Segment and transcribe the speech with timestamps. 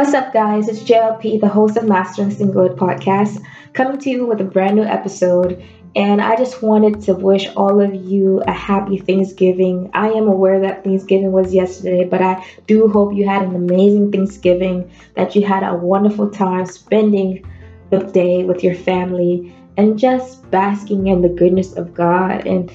[0.00, 0.66] What's up, guys?
[0.66, 3.38] It's JLP, the host of Mastering Singlehood podcast,
[3.74, 5.62] coming to you with a brand new episode.
[5.94, 9.90] And I just wanted to wish all of you a happy Thanksgiving.
[9.92, 14.10] I am aware that Thanksgiving was yesterday, but I do hope you had an amazing
[14.10, 17.44] Thanksgiving, that you had a wonderful time spending
[17.90, 22.72] the day with your family and just basking in the goodness of God and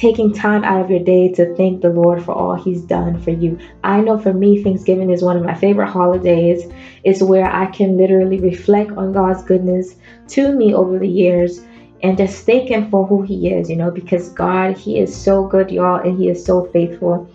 [0.00, 3.32] taking time out of your day to thank the Lord for all He's done for
[3.32, 3.58] you.
[3.84, 6.64] I know for me, Thanksgiving is one of my favorite holidays.
[7.04, 9.96] It's where I can literally reflect on God's goodness
[10.28, 11.60] to me over the years
[12.02, 15.46] and just thank Him for who He is, you know, because God, He is so
[15.46, 17.28] good, y'all, and He is so faithful.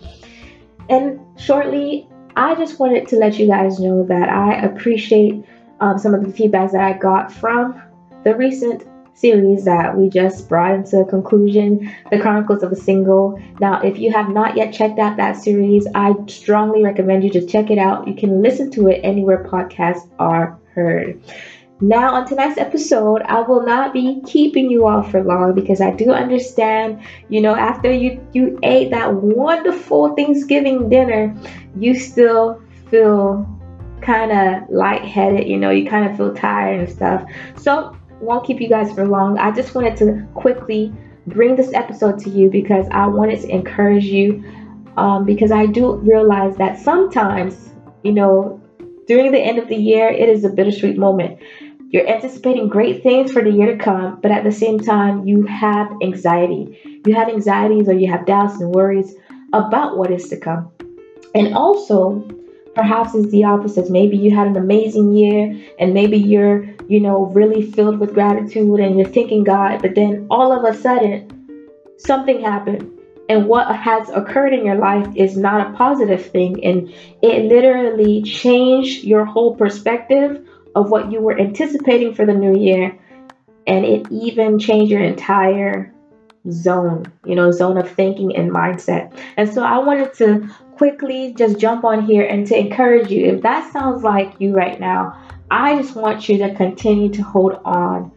[0.88, 5.44] And shortly, I just wanted to let you guys know that I appreciate
[5.78, 7.80] um, some of the feedbacks that I got from
[8.24, 8.82] the recent
[9.16, 13.40] series that we just brought into conclusion, The Chronicles of a Single.
[13.60, 17.46] Now, if you have not yet checked out that series, I strongly recommend you to
[17.46, 18.06] check it out.
[18.06, 21.20] You can listen to it anywhere podcasts are heard.
[21.80, 25.90] Now, on tonight's episode, I will not be keeping you all for long because I
[25.90, 31.36] do understand, you know, after you you ate that wonderful Thanksgiving dinner,
[31.78, 33.46] you still feel
[34.00, 37.28] kind of lightheaded, you know, you kind of feel tired and stuff.
[37.56, 39.38] So, won't keep you guys for long.
[39.38, 40.92] I just wanted to quickly
[41.26, 44.44] bring this episode to you because I wanted to encourage you
[44.96, 47.70] um, because I do realize that sometimes,
[48.02, 48.60] you know,
[49.06, 51.38] during the end of the year, it is a bittersweet moment.
[51.90, 55.44] You're anticipating great things for the year to come, but at the same time, you
[55.44, 57.00] have anxiety.
[57.06, 59.14] You have anxieties or you have doubts and worries
[59.52, 60.70] about what is to come.
[61.34, 62.26] And also,
[62.74, 63.90] perhaps it's the opposite.
[63.90, 68.80] Maybe you had an amazing year and maybe you're, you know, really filled with gratitude
[68.80, 71.58] and you're thanking God, but then all of a sudden
[71.98, 72.92] something happened.
[73.28, 76.64] And what has occurred in your life is not a positive thing.
[76.64, 82.56] And it literally changed your whole perspective of what you were anticipating for the new
[82.56, 82.96] year.
[83.66, 85.92] And it even changed your entire
[86.52, 89.18] zone, you know, zone of thinking and mindset.
[89.36, 93.26] And so I wanted to quickly just jump on here and to encourage you.
[93.26, 95.18] If that sounds like you right now,
[95.50, 98.10] I just want you to continue to hold on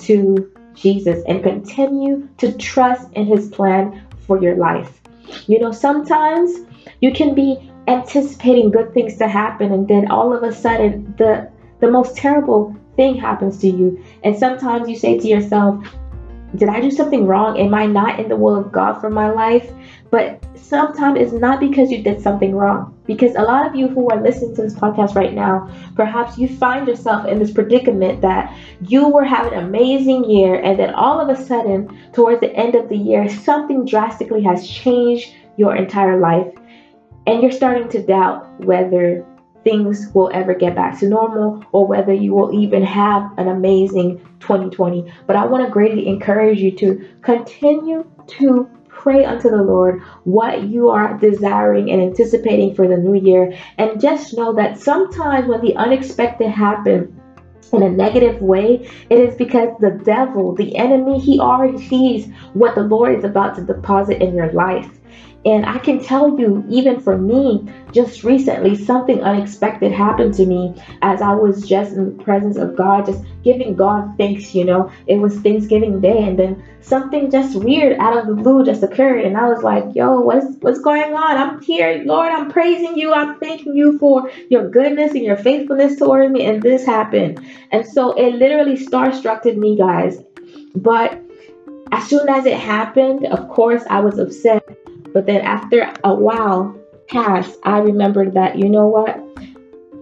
[0.00, 5.00] to Jesus and continue to trust in his plan for your life.
[5.46, 6.56] You know, sometimes
[7.00, 11.50] you can be anticipating good things to happen and then all of a sudden the
[11.80, 14.04] the most terrible thing happens to you.
[14.24, 15.84] And sometimes you say to yourself,
[16.56, 17.58] did I do something wrong?
[17.58, 19.70] Am I not in the will of God for my life?
[20.10, 22.98] But sometimes it's not because you did something wrong.
[23.04, 26.48] Because a lot of you who are listening to this podcast right now, perhaps you
[26.48, 31.20] find yourself in this predicament that you were having an amazing year, and then all
[31.20, 36.18] of a sudden, towards the end of the year, something drastically has changed your entire
[36.18, 36.52] life.
[37.26, 39.24] And you're starting to doubt whether
[39.64, 44.20] things will ever get back to normal or whether you will even have an amazing
[44.48, 45.12] 2020.
[45.26, 50.64] But I want to greatly encourage you to continue to pray unto the Lord what
[50.64, 53.56] you are desiring and anticipating for the new year.
[53.76, 57.14] And just know that sometimes when the unexpected happens,
[57.70, 62.74] in a negative way, it is because the devil, the enemy, he already sees what
[62.74, 64.90] the Lord is about to deposit in your life.
[65.44, 70.74] And I can tell you, even for me, just recently, something unexpected happened to me
[71.00, 74.54] as I was just in the presence of God, just giving God thanks.
[74.54, 78.64] You know, it was Thanksgiving Day, and then something just weird out of the blue
[78.64, 81.36] just occurred, and I was like, "Yo, what's what's going on?
[81.36, 82.30] I'm here, Lord.
[82.30, 83.14] I'm praising you.
[83.14, 87.86] I'm thanking you for your goodness and your faithfulness toward me." And this happened, and
[87.86, 90.20] so it literally starstruck me, guys.
[90.74, 91.18] But
[91.92, 94.62] as soon as it happened, of course, I was upset
[95.18, 99.18] but then after a while passed, I remembered that, you know what?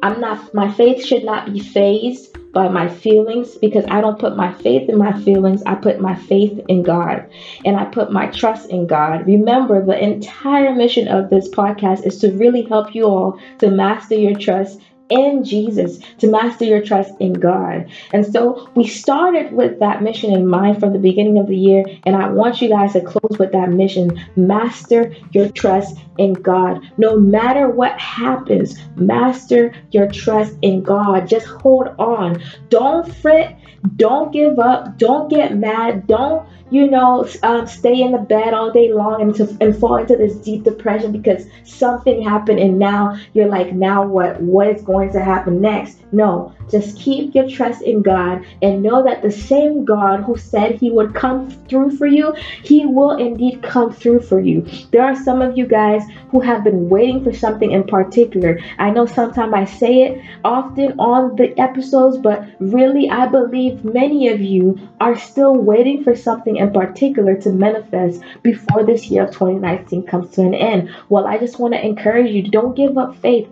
[0.03, 4.37] I'm not, my faith should not be phased by my feelings because I don't put
[4.37, 5.63] my faith in my feelings.
[5.65, 7.31] I put my faith in God
[7.65, 9.27] and I put my trust in God.
[9.27, 14.17] Remember, the entire mission of this podcast is to really help you all to master
[14.17, 17.91] your trust in Jesus to master your trust in God.
[18.13, 21.85] And so we started with that mission in mind from the beginning of the year.
[22.05, 26.81] And I want you guys to close with that mission master your trust in God.
[26.97, 31.29] No matter what happens, master your trust in God.
[31.29, 32.43] Just hold on.
[32.69, 33.59] Don't fret.
[33.97, 34.99] Don't give up.
[34.99, 36.07] Don't get mad.
[36.07, 39.97] Don't you know, um, stay in the bed all day long and, to, and fall
[39.97, 44.41] into this deep depression because something happened and now you're like, now what?
[44.41, 46.01] What is going to happen next?
[46.13, 50.75] No, Just keep your trust in God and know that the same God who said
[50.75, 54.67] he would come through for you, he will indeed come through for you.
[54.91, 58.59] There are some of you guys who have been waiting for something in particular.
[58.79, 64.29] I know sometimes I say it often on the episodes, but really I believe many
[64.29, 69.31] of you are still waiting for something in particular to manifest before this year of
[69.31, 70.91] 2019 comes to an end.
[71.09, 73.49] Well, I just want to encourage you, don't give up faith.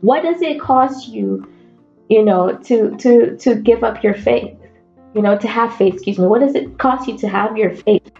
[0.00, 1.46] What does it cost you
[2.12, 4.54] you know, to to to give up your faith,
[5.14, 6.26] you know, to have faith, excuse me.
[6.26, 8.10] What does it cost you to have your faith?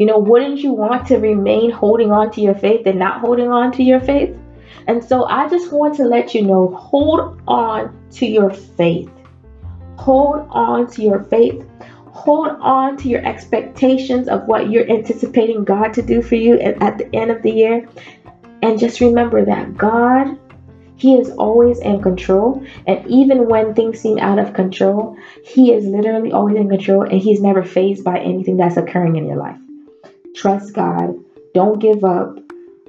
[0.00, 3.48] You know, wouldn't you want to remain holding on to your faith and not holding
[3.48, 4.36] on to your faith?
[4.88, 9.10] And so I just want to let you know hold on to your faith.
[9.96, 11.64] Hold on to your faith.
[12.10, 16.98] Hold on to your expectations of what you're anticipating God to do for you at
[16.98, 17.88] the end of the year.
[18.62, 20.36] And just remember that God
[20.96, 22.64] he is always in control.
[22.86, 27.20] And even when things seem out of control, He is literally always in control and
[27.20, 29.58] He's never fazed by anything that's occurring in your life.
[30.34, 31.14] Trust God.
[31.54, 32.38] Don't give up.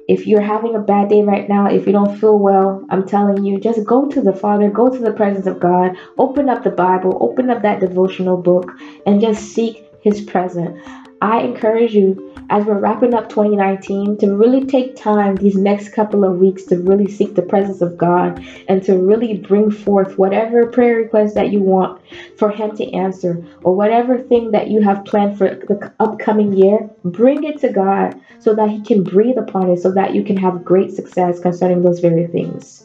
[0.08, 3.44] If you're having a bad day right now, if you don't feel well, I'm telling
[3.44, 6.70] you, just go to the Father, go to the presence of God, open up the
[6.70, 8.72] Bible, open up that devotional book,
[9.04, 10.80] and just seek His presence.
[11.20, 16.24] I encourage you as we're wrapping up 2019 to really take time these next couple
[16.24, 20.66] of weeks to really seek the presence of God and to really bring forth whatever
[20.66, 22.00] prayer request that you want
[22.36, 26.88] for Him to answer or whatever thing that you have planned for the upcoming year.
[27.04, 30.36] Bring it to God so that He can breathe upon it so that you can
[30.36, 32.84] have great success concerning those very things.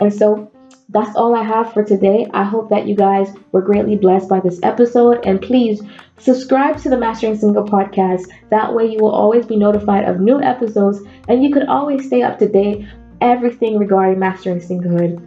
[0.00, 0.50] And so,
[0.92, 2.26] that's all I have for today.
[2.34, 5.24] I hope that you guys were greatly blessed by this episode.
[5.24, 5.80] And please
[6.18, 8.26] subscribe to the Mastering Single podcast.
[8.50, 12.22] That way, you will always be notified of new episodes and you can always stay
[12.22, 12.86] up to date
[13.20, 15.24] everything regarding mastering singlehood,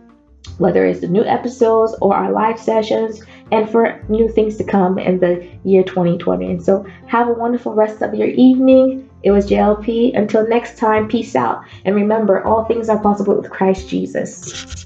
[0.58, 3.22] whether it's the new episodes or our live sessions,
[3.52, 6.46] and for new things to come in the year 2020.
[6.46, 9.10] And so, have a wonderful rest of your evening.
[9.22, 10.18] It was JLP.
[10.18, 11.64] Until next time, peace out.
[11.86, 14.84] And remember, all things are possible with Christ Jesus.